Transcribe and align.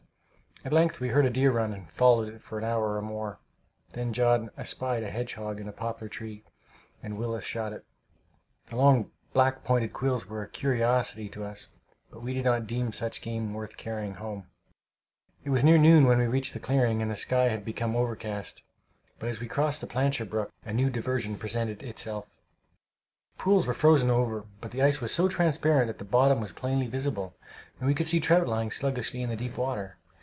At 0.63 0.71
length 0.71 0.99
we 0.99 1.07
heard 1.07 1.25
a 1.25 1.31
deer 1.31 1.49
run, 1.51 1.73
and 1.73 1.89
followed 1.89 2.31
it 2.31 2.39
for 2.43 2.59
an 2.59 2.63
hour 2.63 2.95
or 2.95 3.01
more. 3.01 3.39
Then 3.93 4.13
John 4.13 4.51
espied 4.55 5.01
a 5.01 5.09
hedgehog 5.09 5.59
in 5.59 5.67
a 5.67 5.71
poplar 5.71 6.07
tree, 6.07 6.43
and 7.01 7.17
Willis 7.17 7.43
shot 7.43 7.73
it. 7.73 7.83
The 8.67 8.75
long 8.75 9.09
black 9.33 9.63
pointed 9.63 9.91
quills 9.91 10.27
were 10.27 10.43
a 10.43 10.47
curiosity 10.47 11.27
to 11.29 11.43
us, 11.43 11.67
but 12.11 12.21
we 12.21 12.35
did 12.35 12.45
not 12.45 12.67
deem 12.67 12.93
such 12.93 13.23
game 13.23 13.55
worth 13.55 13.75
carrying 13.75 14.13
home. 14.13 14.51
It 15.43 15.49
was 15.49 15.63
near 15.63 15.79
noon 15.79 16.05
when 16.05 16.19
we 16.19 16.27
reached 16.27 16.53
the 16.53 16.59
clearing, 16.59 17.01
and 17.01 17.09
the 17.09 17.15
sky 17.15 17.45
had 17.49 17.65
become 17.65 17.95
overcast, 17.95 18.61
but 19.17 19.29
as 19.29 19.39
we 19.39 19.47
crossed 19.47 19.81
the 19.81 19.87
Plancher 19.87 20.25
brook 20.29 20.51
a 20.63 20.71
new 20.73 20.91
diversion 20.91 21.39
presented 21.39 21.81
itself. 21.81 22.27
The 23.37 23.41
pools 23.45 23.65
were 23.65 23.73
frozen 23.73 24.11
over, 24.11 24.45
but 24.61 24.69
the 24.69 24.83
ice 24.83 25.01
was 25.01 25.11
so 25.11 25.27
transparent 25.27 25.87
that 25.87 25.97
the 25.97 26.05
bottom 26.05 26.39
was 26.39 26.51
plainly 26.51 26.85
visible, 26.85 27.33
and 27.79 27.87
we 27.87 27.95
could 27.95 28.05
see 28.05 28.19
trout 28.19 28.47
lying 28.47 28.69
sluggishly 28.69 29.23
in 29.23 29.29
the 29.29 29.35
deep 29.35 29.57
water. 29.57 29.97